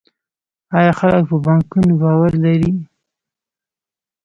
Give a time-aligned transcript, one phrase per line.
[0.77, 2.71] آیا خلک په بانکونو باور لري؟